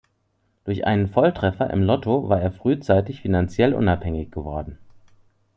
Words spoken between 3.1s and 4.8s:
finanziell unabhängig geworden.